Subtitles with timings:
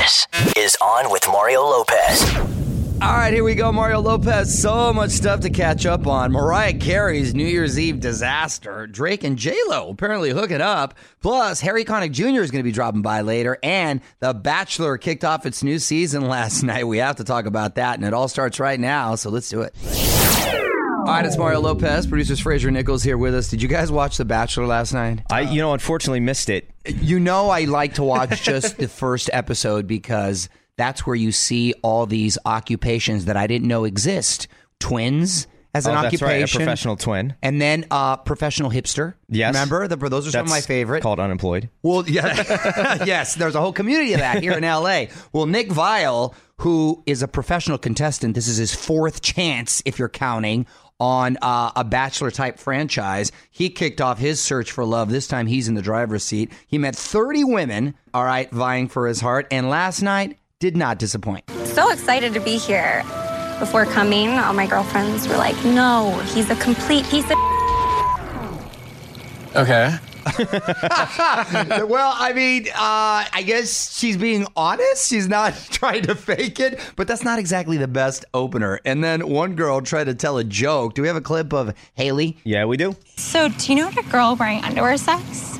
[0.00, 2.34] This is On with Mario Lopez.
[3.02, 3.70] All right, here we go.
[3.70, 4.58] Mario Lopez.
[4.58, 6.32] So much stuff to catch up on.
[6.32, 8.86] Mariah Carey's New Year's Eve disaster.
[8.86, 10.94] Drake and J Lo apparently hooking up.
[11.20, 12.40] Plus, Harry Connick Jr.
[12.40, 13.58] is going to be dropping by later.
[13.62, 16.86] And The Bachelor kicked off its new season last night.
[16.86, 19.16] We have to talk about that, and it all starts right now.
[19.16, 19.74] So let's do it.
[21.00, 22.06] All right, it's Mario Lopez.
[22.06, 23.48] Producers Fraser Nichols here with us.
[23.48, 25.22] Did you guys watch The Bachelor last night?
[25.30, 26.70] I, you know, unfortunately missed it.
[26.86, 31.72] You know, I like to watch just the first episode because that's where you see
[31.82, 34.46] all these occupations that I didn't know exist.
[34.78, 37.34] Twins as an oh, that's occupation, right, a professional twin.
[37.42, 39.14] and then uh, professional hipster.
[39.28, 39.54] Yes.
[39.54, 41.02] remember the, those are some of my favorite.
[41.02, 41.70] Called unemployed.
[41.82, 45.04] Well, yeah, yes, there's a whole community of that here in LA.
[45.32, 50.08] Well, Nick Viall, who is a professional contestant, this is his fourth chance, if you're
[50.08, 50.66] counting,
[51.00, 53.32] on uh, a bachelor type franchise.
[53.50, 55.10] He kicked off his search for love.
[55.10, 56.52] This time he's in the driver's seat.
[56.66, 59.46] He met 30 women, all right, vying for his heart.
[59.50, 61.44] And last night did not disappoint.
[61.64, 63.02] so excited to be here.
[63.58, 67.36] Before coming, all my girlfriends were like, no, he's a complete piece of
[69.56, 69.96] Okay.
[71.86, 75.08] well, I mean, uh, I guess she's being honest.
[75.08, 78.80] She's not trying to fake it, but that's not exactly the best opener.
[78.84, 80.94] And then one girl tried to tell a joke.
[80.94, 82.36] Do we have a clip of Haley?
[82.44, 82.96] Yeah, we do.
[83.16, 85.58] So, do you know what a girl wearing underwear says?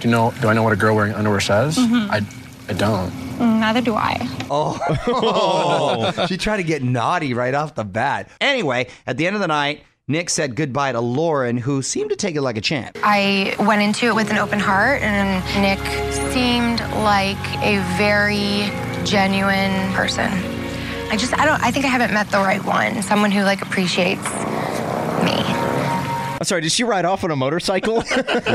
[0.00, 0.32] Do you know?
[0.40, 1.76] Do I know what a girl wearing underwear says?
[1.78, 2.24] I,
[2.68, 3.12] I don't.
[3.38, 4.16] Neither do I.
[4.50, 8.30] Oh, she tried to get naughty right off the bat.
[8.40, 12.16] Anyway, at the end of the night, Nick said goodbye to Lauren, who seemed to
[12.16, 12.98] take it like a champ.
[13.04, 15.78] I went into it with an open heart, and Nick
[16.32, 18.72] seemed like a very
[19.06, 20.28] genuine person.
[21.12, 23.02] I just, I don't, I think I haven't met the right one.
[23.02, 24.28] Someone who like appreciates
[25.22, 25.69] me.
[26.40, 27.96] I'm sorry, did she ride off on a motorcycle?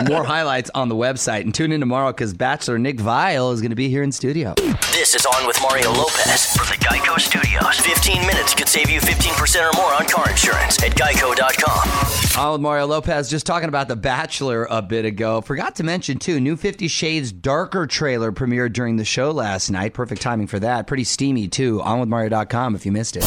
[0.09, 1.41] More highlights on the website.
[1.41, 4.55] And tune in tomorrow because Bachelor Nick Viall is going to be here in studio.
[4.91, 7.79] This is On with Mario Lopez from the Geico Studios.
[7.79, 12.43] 15 minutes could save you 15% or more on car insurance at geico.com.
[12.43, 15.41] On with Mario Lopez, just talking about The Bachelor a bit ago.
[15.41, 19.93] Forgot to mention, too, new Fifty Shades Darker trailer premiered during the show last night.
[19.93, 20.87] Perfect timing for that.
[20.87, 21.83] Pretty steamy, too.
[21.83, 23.23] On with Mario.com if you missed it.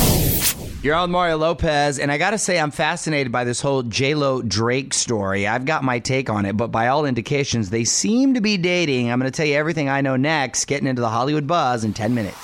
[0.80, 3.82] You're on with Mario Lopez, and I got to say, I'm fascinated by this whole
[3.82, 5.46] J-Lo Drake story.
[5.46, 9.10] I've got my take on it, but by all indications, they seem to be dating.
[9.10, 11.92] I'm going to tell you everything I know next, getting into the Hollywood buzz in
[11.94, 12.36] 10 minutes.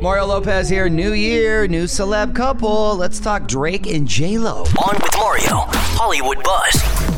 [0.00, 0.88] Mario Lopez here.
[0.88, 2.94] New year, new celeb couple.
[2.94, 4.60] Let's talk Drake and J-Lo.
[4.60, 5.64] On with Mario,
[5.98, 7.08] Hollywood Buzz.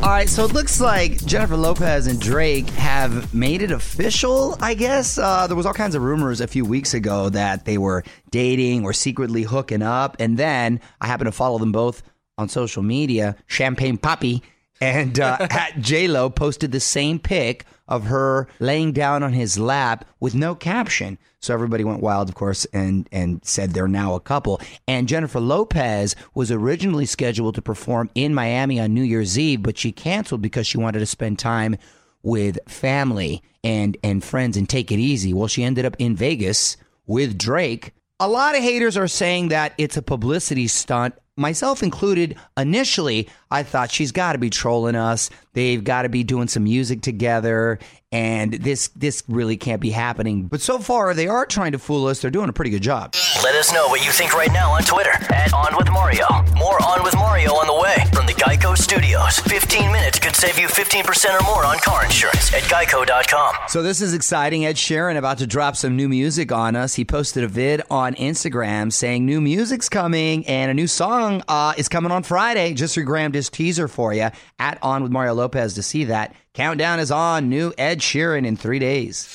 [0.00, 4.74] All right, so it looks like Jennifer Lopez and Drake have made it official, I
[4.74, 5.18] guess.
[5.18, 8.84] Uh, there was all kinds of rumors a few weeks ago that they were dating
[8.84, 10.16] or secretly hooking up.
[10.20, 12.04] And then I happen to follow them both
[12.38, 14.42] on social media, Champagne Papi
[14.80, 20.04] and uh, at J-Lo posted the same pic of her laying down on his lap
[20.20, 21.18] with no caption.
[21.40, 24.60] So everybody went wild, of course, and and said they're now a couple.
[24.86, 29.78] And Jennifer Lopez was originally scheduled to perform in Miami on New Year's Eve, but
[29.78, 31.76] she canceled because she wanted to spend time
[32.22, 35.32] with family and and friends and take it easy.
[35.32, 37.94] Well, she ended up in Vegas with Drake.
[38.20, 43.62] A lot of haters are saying that it's a publicity stunt myself included, initially, I
[43.62, 45.30] thought she's got to be trolling us.
[45.52, 47.78] They've got to be doing some music together,
[48.10, 50.46] and this this really can't be happening.
[50.46, 52.20] But so far, they are trying to fool us.
[52.20, 53.14] They're doing a pretty good job.
[53.42, 56.26] Let us know what you think right now on Twitter at On With Mario.
[56.56, 59.38] More On With Mario on the way from the Geico Studios.
[59.40, 63.54] 15 minutes could save you 15% or more on car insurance at geico.com.
[63.68, 64.64] So this is exciting.
[64.64, 66.94] Ed Sheeran about to drop some new music on us.
[66.94, 71.74] He posted a vid on Instagram saying new music's coming and a new song uh,
[71.76, 72.72] is coming on Friday.
[72.72, 76.34] Just regrammed his teaser for you at On With Mario Lopez to see that.
[76.54, 77.48] Countdown is on.
[77.48, 79.26] New Ed Sheeran in three days.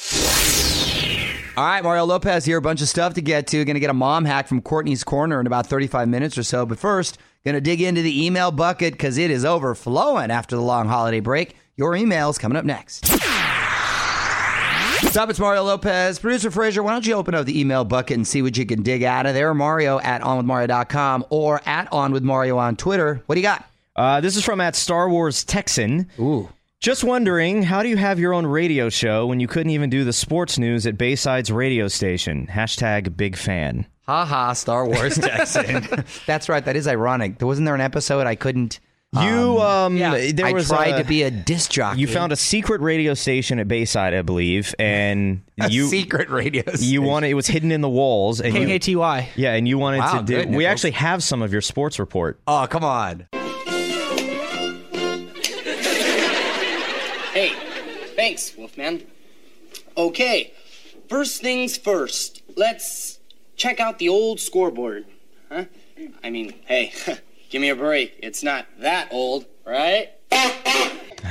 [1.56, 2.58] All right, Mario Lopez here.
[2.58, 3.64] A bunch of stuff to get to.
[3.64, 6.66] Going to get a mom hack from Courtney's Corner in about 35 minutes or so.
[6.66, 10.62] But first, going to dig into the email bucket because it is overflowing after the
[10.64, 11.56] long holiday break.
[11.76, 13.08] Your emails coming up next.
[15.04, 15.30] What's up?
[15.30, 16.18] It's Mario Lopez.
[16.18, 18.82] Producer Fraser, why don't you open up the email bucket and see what you can
[18.82, 19.54] dig out of there?
[19.54, 23.22] Mario at onwithmario.com or at onwithmario on Twitter.
[23.28, 23.64] What do you got?
[23.96, 26.10] Uh, this is from at Star Wars Texan.
[26.20, 26.50] Ooh.
[26.84, 30.04] Just wondering, how do you have your own radio show when you couldn't even do
[30.04, 32.46] the sports news at Bayside's radio station?
[32.46, 33.86] Hashtag big fan.
[34.06, 35.88] Ha ha, Star Wars Texan.
[36.26, 36.66] That's right.
[36.66, 37.42] That is ironic.
[37.42, 38.82] Wasn't there an episode I couldn't?
[39.14, 42.02] You, um, there I was tried a- to be a disc jockey.
[42.02, 46.64] You found a secret radio station at Bayside, I believe, and a you secret radio.
[46.64, 46.84] Station.
[46.84, 49.28] you wanted it was hidden in the walls, and you, KKTY.
[49.38, 50.36] yeah, and you wanted Wow, to do.
[50.36, 52.42] good, we actually have some of your sports report.
[52.46, 53.28] Oh, come on.
[58.44, 59.08] Hey, thanks, Wolfman.
[59.96, 60.52] Okay,
[61.08, 62.42] first things first.
[62.58, 63.20] Let's
[63.56, 65.06] check out the old scoreboard.
[65.50, 65.66] Huh?
[66.24, 66.92] I mean, hey,
[67.50, 68.20] give me a break.
[68.22, 70.10] It's not that old, right?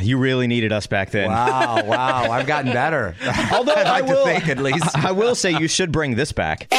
[0.01, 1.29] You really needed us back then.
[1.29, 3.15] Wow, wow, I've gotten better.
[3.53, 4.97] Although I'd I like will, to think at least.
[4.97, 6.73] I will say you should bring this back.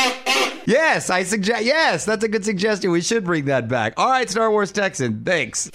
[0.65, 1.63] Yes, I suggest.
[1.63, 2.89] Yes, that's a good suggestion.
[2.91, 3.93] We should bring that back.
[3.97, 5.23] All right, Star Wars Texan.
[5.23, 5.69] Thanks.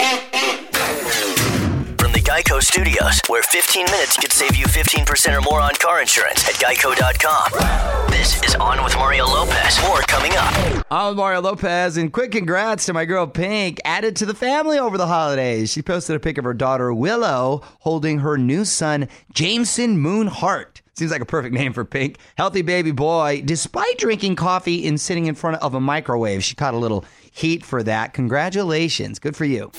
[2.39, 6.55] Geico Studios, where 15 minutes could save you 15% or more on car insurance at
[6.55, 8.13] geico.com.
[8.13, 9.83] This is On with Mario Lopez.
[9.83, 10.87] More coming up.
[10.89, 14.97] I'm Mario Lopez, and quick congrats to my girl Pink, added to the family over
[14.97, 15.73] the holidays.
[15.73, 20.81] She posted a pic of her daughter Willow holding her new son Jameson Moon Moonheart.
[20.99, 22.19] Seems like a perfect name for Pink.
[22.37, 23.43] Healthy baby boy.
[23.45, 27.05] Despite drinking coffee and sitting in front of a microwave, she caught a little
[27.39, 28.15] heat for that.
[28.15, 29.19] Congratulations.
[29.19, 29.71] Good for you.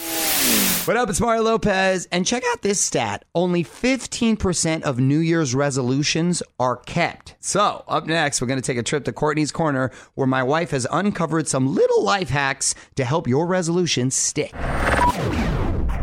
[0.86, 1.10] What up?
[1.10, 2.08] It's Mario Lopez.
[2.12, 7.36] And check out this stat only 15% of New Year's resolutions are kept.
[7.40, 10.72] So, up next, we're going to take a trip to Courtney's Corner where my wife
[10.72, 14.54] has uncovered some little life hacks to help your resolutions stick.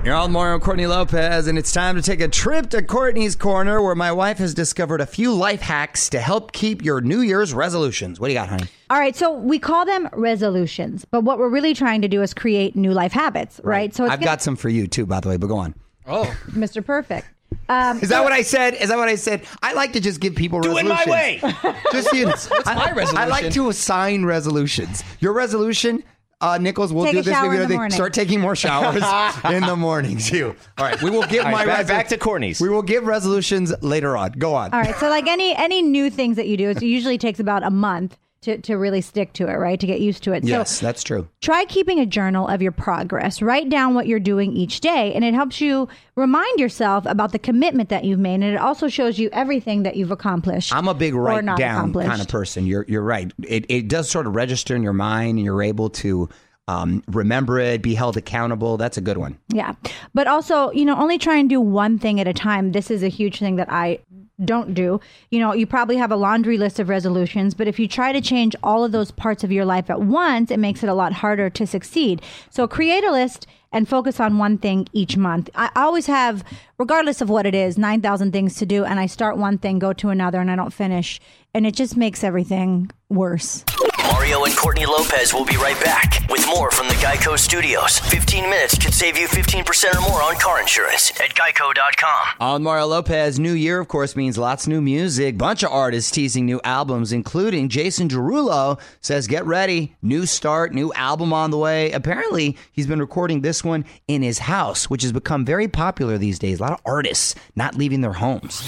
[0.06, 3.82] You're on Mario Courtney Lopez, and it's time to take a trip to Courtney's Corner
[3.82, 7.52] where my wife has discovered a few life hacks to help keep your New Year's
[7.52, 8.20] resolutions.
[8.20, 8.68] What do you got, honey?
[8.88, 12.34] All right, so we call them resolutions, but what we're really trying to do is
[12.34, 13.92] create new life habits, right?
[13.92, 15.74] So it's I've gonna- got some for you too, by the way, but go on.
[16.06, 16.86] Oh, Mr.
[16.86, 17.26] Perfect.
[17.68, 18.74] Um, Is that what I said?
[18.74, 19.44] Is that what I said?
[19.62, 20.88] I like to just give people resolutions.
[21.04, 21.74] Do it my way.
[21.92, 22.26] Just you.
[22.26, 23.18] What's my resolution?
[23.18, 25.02] I like to assign resolutions.
[25.20, 26.04] Your resolution,
[26.40, 27.32] uh, Nichols, we'll Take do a this.
[27.34, 27.76] shower maybe in the another thing.
[27.78, 27.94] morning.
[27.94, 29.02] Start taking more showers
[29.52, 30.54] in the morning, You.
[30.78, 31.00] All right.
[31.02, 32.60] We will give All my right, back, resol- back to Courtney's.
[32.60, 34.32] We will give resolutions later on.
[34.32, 34.72] Go on.
[34.74, 37.62] All right, so like any any new things that you do, it usually takes about
[37.62, 39.78] a month to, to really stick to it, right?
[39.78, 40.44] To get used to it.
[40.44, 41.28] Yes, So that's true.
[41.40, 43.42] try keeping a journal of your progress.
[43.42, 47.38] Write down what you're doing each day, and it helps you remind yourself about the
[47.38, 50.72] commitment that you've made, and it also shows you everything that you've accomplished.
[50.74, 52.66] I'm a big write down kind of person.
[52.66, 53.32] You're you're right.
[53.42, 56.28] It it does sort of register in your mind, and you're able to
[56.68, 58.76] um, remember it, be held accountable.
[58.76, 59.38] That's a good one.
[59.48, 59.74] Yeah.
[60.14, 62.72] But also, you know, only try and do one thing at a time.
[62.72, 64.00] This is a huge thing that I
[64.44, 65.00] don't do.
[65.30, 68.20] You know, you probably have a laundry list of resolutions, but if you try to
[68.20, 71.14] change all of those parts of your life at once, it makes it a lot
[71.14, 72.20] harder to succeed.
[72.50, 75.50] So create a list and focus on one thing each month.
[75.54, 76.44] I always have,
[76.78, 79.92] regardless of what it is, 9,000 things to do, and I start one thing, go
[79.94, 81.20] to another, and I don't finish.
[81.52, 83.64] And it just makes everything worse.
[84.12, 87.98] Mario and Courtney Lopez will be right back with more from the Geico Studios.
[87.98, 92.26] 15 minutes could save you 15% or more on car insurance at geico.com.
[92.40, 95.36] On Mario Lopez, New Year, of course, means lots of new music.
[95.36, 100.92] Bunch of artists teasing new albums, including Jason Derulo says, "Get ready, new start, new
[100.94, 105.12] album on the way." Apparently, he's been recording this one in his house, which has
[105.12, 106.60] become very popular these days.
[106.60, 108.62] A lot of artists not leaving their homes.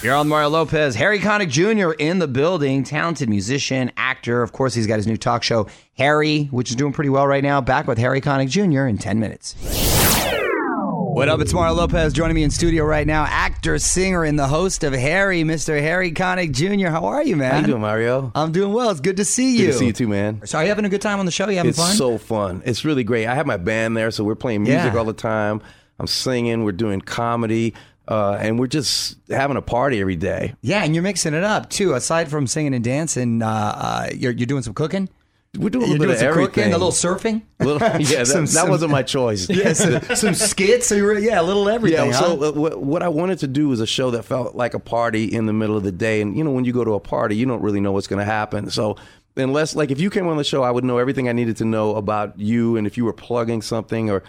[0.00, 0.94] You're on Mario Lopez.
[0.94, 1.90] Harry Connick Jr.
[1.98, 2.84] in the building.
[2.84, 4.42] Talented musician, actor.
[4.44, 5.66] Of course, he's got his new talk show,
[5.96, 7.60] Harry, which is doing pretty well right now.
[7.60, 8.86] Back with Harry Connick Jr.
[8.86, 9.56] in 10 minutes.
[9.60, 11.40] What up?
[11.40, 13.24] It's Mario Lopez joining me in studio right now.
[13.24, 15.80] Actor, singer, and the host of Harry, Mr.
[15.80, 16.90] Harry Connick Jr.
[16.90, 17.50] How are you, man?
[17.54, 18.30] How you doing, Mario?
[18.36, 18.90] I'm doing well.
[18.90, 19.66] It's good to see you.
[19.66, 20.42] Good to see you too, man.
[20.46, 21.48] So, are you having a good time on the show?
[21.48, 21.88] You having It's fun?
[21.88, 22.62] It's so fun.
[22.64, 23.26] It's really great.
[23.26, 24.98] I have my band there, so we're playing music Yeah.
[24.98, 25.60] all the time.
[25.98, 26.62] I'm singing.
[26.62, 27.74] We're doing comedy,
[28.08, 30.54] uh, and we're just having a party every day.
[30.62, 31.92] yeah, and you're mixing it up too.
[31.94, 35.08] Aside from singing and dancing, uh, uh, you're, you're doing some cooking.
[35.56, 36.74] We're doing a You're little doing bit some of cooking, everything.
[36.74, 37.42] a little surfing.
[37.58, 39.48] Little- yeah, that, Some- that some- wasn't my choice.
[39.50, 40.86] Yeah, some, some skits.
[40.88, 42.06] So yeah, a little everything.
[42.10, 42.36] Yeah, huh?
[42.36, 44.78] so uh, what, what I wanted to do was a show that felt like a
[44.78, 46.20] party in the middle of the day.
[46.20, 48.18] And, you know, when you go to a party, you don't really know what's going
[48.18, 48.70] to happen.
[48.70, 48.96] So,
[49.36, 51.64] unless, like, if you came on the show, I would know everything I needed to
[51.64, 52.76] know about you.
[52.76, 54.22] And if you were plugging something or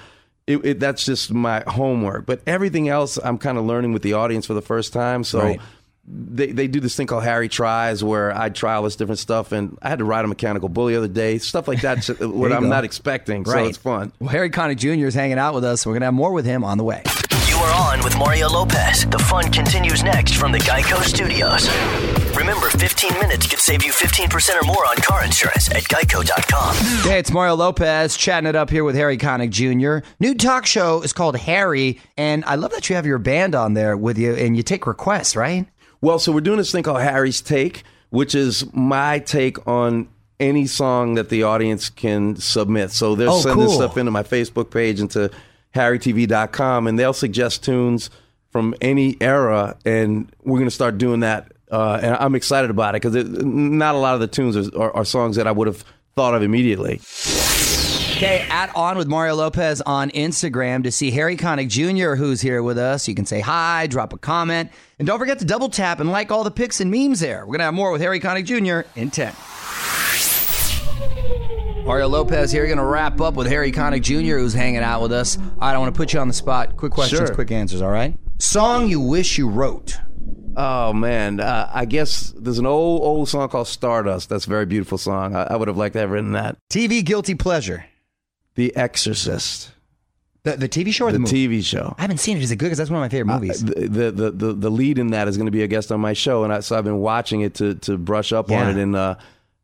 [0.50, 2.26] it, it, that's just my homework.
[2.26, 5.24] But everything else, I'm kind of learning with the audience for the first time.
[5.24, 5.62] So, Right.
[6.06, 9.52] they, they do this thing called Harry Tries where I try all this different stuff.
[9.52, 12.52] And I had to ride a mechanical bull the other day, stuff like that, what
[12.52, 12.70] I'm go.
[12.70, 13.46] not expecting.
[13.46, 14.12] So, it's fun.
[14.20, 15.06] Well, Harry Connick Jr.
[15.08, 15.86] is hanging out with us.
[15.86, 17.04] We're gonna have more with him on the way.
[17.48, 19.06] You are on with Mario Lopez.
[19.06, 21.68] The fun continues next from the Geico Studios.
[22.36, 26.76] Remember, 15 minutes could save you 15% or more on car insurance at geico.com.
[27.10, 30.06] Hey, it's Mario Lopez chatting it up here with Harry Connick Jr.
[30.20, 33.74] New talk show is called Harry, and I love that you have your band on
[33.74, 35.66] there with you, and you take requests, right?
[36.02, 40.08] Well, so we're doing this thing called Harry's Take, which is my take on
[40.40, 42.92] any song that the audience can submit.
[42.92, 43.76] So they're Oh, sending cool.
[43.76, 45.30] stuff into my Facebook page and to
[45.76, 48.10] harrytv.com, and they'll suggest tunes
[48.52, 51.52] from any era, and we're going to start doing that.
[51.70, 54.96] Uh, and I'm excited about it because not a lot of the tunes are, are,
[54.98, 55.84] are songs that I would have
[56.16, 57.00] thought of immediately.
[58.18, 62.62] Okay, at On with Mario Lopez on Instagram to see Harry Connick Jr., who's here
[62.62, 63.08] with us.
[63.08, 66.30] You can say hi, drop a comment, and don't forget to double tap and like
[66.30, 67.42] all the pics and memes there.
[67.42, 68.90] We're going to have more with Harry Connick Jr.
[69.00, 69.34] in 10.
[71.86, 75.12] Mario Lopez here, going to wrap up with Harry Connick Jr., who's hanging out with
[75.14, 75.38] us.
[75.38, 76.76] All right, I want to put you on the spot.
[76.78, 77.34] Quick questions, Sure.
[77.34, 78.16] quick answers, all right?
[78.38, 79.98] Song you wish you wrote.
[80.62, 84.28] Oh man, uh, I guess there's an old old song called Stardust.
[84.28, 85.34] That's a very beautiful song.
[85.34, 86.58] I, I would have liked to have written that.
[86.70, 87.86] TV guilty pleasure.
[88.56, 89.72] The Exorcist,
[90.44, 91.48] The, the TV show or the the, movie?
[91.48, 91.96] TV show.
[91.98, 92.44] I haven't seen it.
[92.44, 92.66] Is it good?
[92.66, 93.64] Because that's one of my favorite movies.
[93.64, 96.02] The, the, the, the, the lead in that is going to be a guest on
[96.02, 98.64] my show, and I, so I've been watching it to, to brush up Yeah.
[98.64, 99.16] on it, and uh,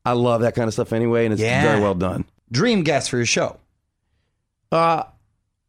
[0.05, 1.61] I love that kind of stuff anyway, and it's Yeah.
[1.61, 2.23] very well done.
[2.53, 3.57] Dream guest for your show.
[4.71, 5.03] Uh,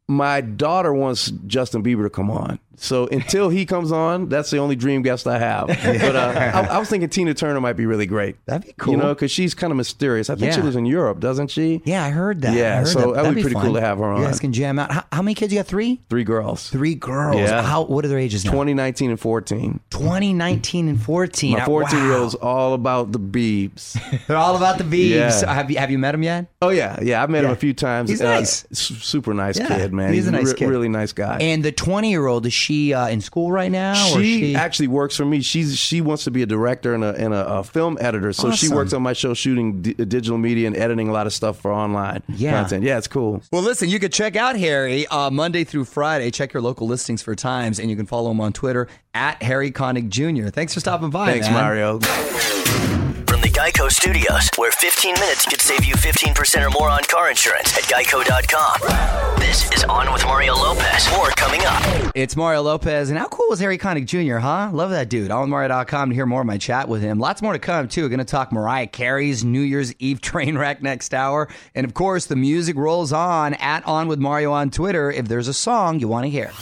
[0.07, 2.61] my daughter wants Justin Bieber to come on.
[2.79, 5.67] So until he comes on, that's the only dream guest I have.
[6.07, 8.37] But uh, I, I was thinking Tina Turner might be really great.
[8.47, 8.93] That'd be cool.
[8.95, 10.29] You know, because she's kind of mysterious.
[10.31, 10.65] I think she Yeah.
[10.65, 11.81] lives in Europe, doesn't she?
[11.85, 12.55] Yeah, I heard that.
[12.55, 13.65] Yeah, heard so that would That'd be pretty fun.
[13.65, 14.21] cool to have her on.
[14.21, 14.91] You guys can jam out.
[14.93, 15.67] How, how many kids you got?
[15.67, 16.01] Three?
[16.11, 16.69] Three girls.
[16.71, 17.37] Three girls.
[17.37, 17.63] Yeah.
[17.63, 17.83] How?
[17.85, 18.51] What are their ages now?
[18.53, 19.81] 2019 and 14.
[19.91, 21.53] 2019 and 14.
[21.59, 23.97] My 14 year old's all about the Beebs.
[24.27, 25.11] They're all about the bees.
[25.15, 25.53] Yeah.
[25.55, 26.47] Have you have you met him yet?
[26.63, 27.23] Oh yeah, yeah.
[27.23, 28.11] I've met him a few times.
[28.11, 28.67] He's Uh, nice.
[28.73, 30.13] super nice Yeah, kid, man.
[30.13, 30.69] he's a nice re- kid.
[30.69, 31.39] really nice guy.
[31.41, 33.93] And the 20 year old is she uh, in school right now?
[33.93, 35.41] or she, she actually works for me.
[35.41, 38.33] She's she wants to be a director and a, and a, a film editor.
[38.33, 41.33] So she works on my show, shooting d- digital media and editing a lot of
[41.33, 42.53] stuff for online Yeah.
[42.61, 42.83] content.
[42.85, 43.43] Yeah, it's cool.
[43.53, 46.31] Well, listen, you can check out Harry uh, Monday through Friday.
[46.31, 49.71] Check your local listings for times, and you can follow him on Twitter at Harry
[49.71, 50.49] Connick Jr.
[50.51, 51.31] Thanks for stopping by.
[51.33, 51.55] Thanks, man.
[51.55, 53.06] Mario.
[53.57, 57.85] Geico Studios, where 15 minutes could save you 15% or more on car insurance at
[57.85, 59.41] geico.com.
[59.41, 61.11] This is On with Mario Lopez.
[61.13, 62.13] More coming up.
[62.15, 64.69] It's Mario Lopez, and how cool was Harry Connick Jr., huh?
[64.75, 65.31] Love that dude.
[65.31, 67.19] OnMario.com to hear more of my chat with him.
[67.19, 68.07] Lots more to come, too.
[68.11, 71.49] Going to talk Mariah Carey's New Year's Eve train wreck next hour.
[71.75, 75.49] And, of course, the music rolls on at On with Mario on Twitter if there's
[75.49, 76.53] a song you want to hear.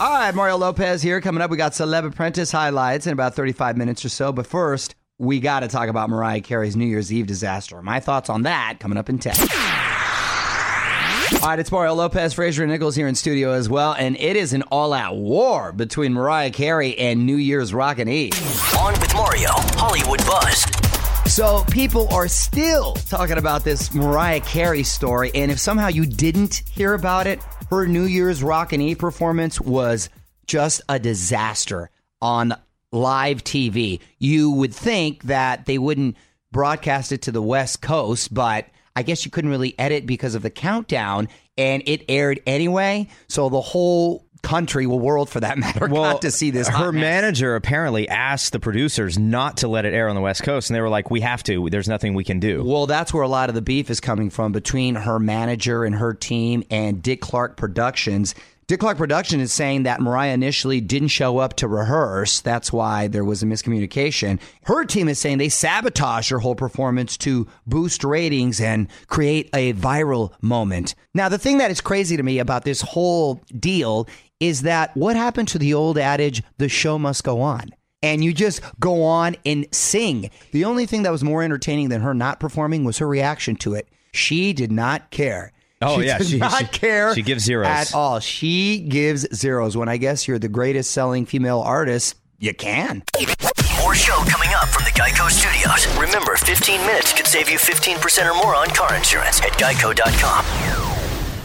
[0.00, 1.20] All right, Mario Lopez here.
[1.20, 4.32] Coming up, we got Celeb Apprentice highlights in about 35 minutes or so.
[4.32, 7.80] But first, we got to talk about Mariah Carey's New Year's Eve disaster.
[7.82, 9.34] My thoughts on that coming up in 10.
[11.40, 14.34] All right, it's Mario Lopez, Fraser and Nichols here in studio as well, and it
[14.34, 18.32] is an all-out war between Mariah Carey and New Year's Rockin' Eve.
[18.78, 20.64] On with Mario, Hollywood Buzz.
[21.32, 26.62] So people are still talking about this Mariah Carey story, and if somehow you didn't
[26.70, 30.08] hear about it, her New Year's Rockin' Eve performance was
[30.46, 31.90] just a disaster
[32.20, 32.54] on
[32.94, 34.00] live TV.
[34.18, 36.16] You would think that they wouldn't
[36.52, 40.42] broadcast it to the West Coast, but I guess you couldn't really edit because of
[40.42, 43.08] the countdown, and it aired anyway.
[43.28, 46.68] So the whole country, well, world for that matter, got to see this.
[46.68, 50.70] Her manager apparently asked the producers not to let it air on the West Coast,
[50.70, 51.68] and they were like, "We have to.
[51.68, 54.30] There's nothing we can do." Well, that's where a lot of the beef is coming
[54.30, 58.34] from between her manager and her team and Dick Clark Productions.
[58.66, 62.40] Dick Clark Production is saying that Mariah initially didn't show up to rehearse.
[62.40, 64.40] That's why there was a miscommunication.
[64.62, 69.74] Her team is saying they sabotaged her whole performance to boost ratings and create a
[69.74, 70.94] viral moment.
[71.12, 74.08] Now, the thing that is crazy to me about this whole deal
[74.40, 77.70] is that what happened to the old adage, the show must go on?
[78.02, 80.28] and you just go on and sing.
[80.52, 83.72] The only thing that was more entertaining than her not performing was her reaction to
[83.72, 83.88] it.
[84.12, 85.53] She did not care.
[85.82, 87.14] Oh, she yeah, did she- not she- care.
[87.14, 87.66] she gives zeros.
[87.68, 88.20] at all.
[88.20, 89.76] She gives zeros.
[89.76, 93.02] When I guess you're the greatest selling female artist, you can.
[93.80, 95.86] More show coming up from the Geico Studios.
[95.98, 100.44] Remember, 15 minutes could save you 15% or more on car insurance at geico.com.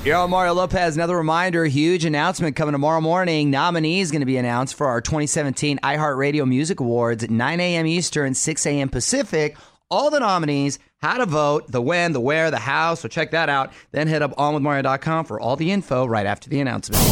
[0.05, 0.95] Yo, Mario Lopez.
[0.95, 3.51] Another reminder: huge announcement coming tomorrow morning.
[3.51, 7.85] Nominees going to be announced for our 2017 iHeartRadio Music Awards at 9 a.m.
[7.85, 8.87] Eastern, 6 a.m.
[8.87, 9.57] Pacific.
[9.91, 12.93] All the nominees, how to vote, the when, the where, the how.
[12.93, 13.73] So check that out.
[13.91, 17.03] Then head up onwithmario.com for all the info right after the announcement.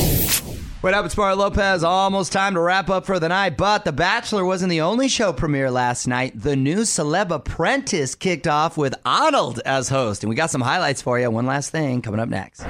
[0.81, 1.84] What up, it's Mario Lopez.
[1.84, 5.34] Almost time to wrap up for the night, but The Bachelor wasn't the only show
[5.34, 6.39] premiere last night.
[6.39, 11.01] The new Celeb Apprentice kicked off with Arnold as host, and we got some highlights
[11.01, 11.31] for you.
[11.31, 12.63] One last thing coming up next.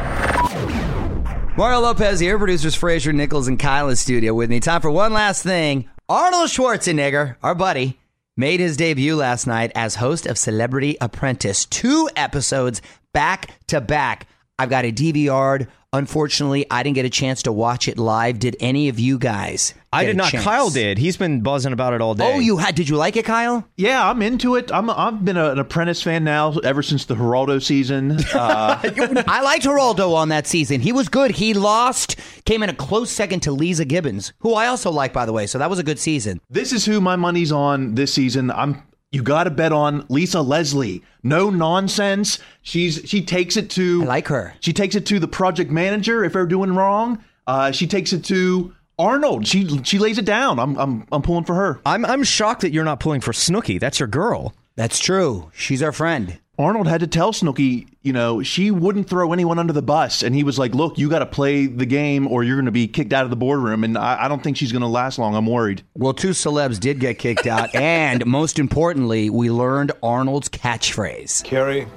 [1.58, 4.62] Mario Lopez here, producers Fraser Nichols and Kyle in studio with me.
[4.62, 5.90] Time for one last thing.
[6.08, 8.00] Arnold Schwarzenegger, our buddy,
[8.38, 11.66] made his debut last night as host of Celebrity Apprentice.
[11.66, 14.28] Two episodes back to back.
[14.60, 15.68] I've got a DVR'd.
[15.92, 18.40] Unfortunately, I didn't get a chance to watch it live.
[18.40, 19.74] Did any of you guys?
[19.98, 20.32] I did not.
[20.32, 20.44] chance?
[20.44, 20.98] Kyle did.
[20.98, 22.34] He's been buzzing about it all day.
[22.34, 22.76] Oh, you had?
[22.76, 23.68] Did you like it, Kyle?
[23.76, 24.72] Yeah, I'm into it.
[24.72, 28.18] I'm I've been a, an apprentice fan now ever since the Geraldo season.
[28.34, 28.80] Uh,
[29.28, 30.82] I liked Geraldo on that season.
[30.82, 31.32] He was good.
[31.32, 35.26] He lost, came in a close second to Leeza Gibbons, who I also like, by
[35.26, 35.48] the way.
[35.48, 36.40] So that was a good season.
[36.50, 38.52] this is who my money's on this season.
[38.52, 41.02] I'm you got to bet on Lisa Leslie.
[41.24, 42.40] No nonsense.
[42.62, 44.54] She's she takes it to I like her.
[44.60, 47.24] She takes it to the project manager if they're doing wrong.
[47.46, 49.48] Uh, she takes it to Arnold.
[49.48, 50.60] She she lays it down.
[50.60, 51.80] I'm I'm I'm pulling for her.
[51.86, 53.80] I'm I'm shocked that you're not pulling for Snooki.
[53.80, 54.54] That's your girl.
[54.76, 55.52] That's true.
[55.54, 56.40] She's our friend.
[56.60, 60.24] Arnold had to tell Snooki, you know, she wouldn't throw anyone under the bus.
[60.24, 62.72] And he was like, look, you got to play the game or you're going to
[62.72, 63.84] be kicked out of the boardroom.
[63.84, 65.36] And I, I don't think she's going to last long.
[65.36, 65.84] I'm worried.
[65.94, 67.76] Well, two celebs did get kicked out.
[67.76, 71.44] and most importantly, we learned Arnold's catchphrase.
[71.44, 71.88] Carrie,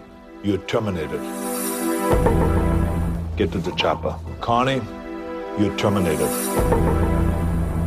[0.42, 1.20] you're terminated.
[3.36, 4.14] Get to the chopper.
[4.42, 4.82] Connie,
[5.58, 6.28] you're terminated.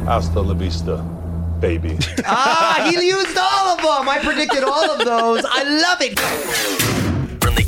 [0.06, 0.98] Hasta la vista,
[1.60, 1.98] baby.
[2.26, 4.10] ah, he used all of them.
[4.10, 5.46] I predicted all of those.
[5.48, 7.13] I love it.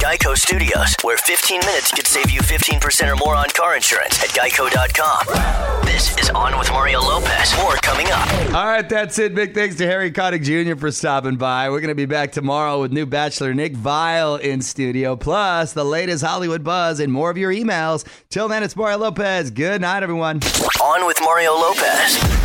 [0.06, 4.30] Geico Studios, where 15 minutes could save you 15% or more on car insurance at
[4.30, 5.84] geico.com.
[5.84, 7.58] This is On with Mario Lopez.
[7.58, 8.30] More coming up.
[8.54, 9.34] All right, that's it.
[9.34, 10.80] Big thanks to Harry Connick Jr.
[10.80, 11.72] for stopping by.
[11.72, 15.84] We're going to be back tomorrow with new Bachelor Nick Viall in studio, plus the
[15.84, 18.06] latest Hollywood buzz and more of your emails.
[18.30, 19.50] Till then, it's Mario Lopez.
[19.50, 20.40] Good night, everyone.
[20.84, 22.45] On with Mario Lopez.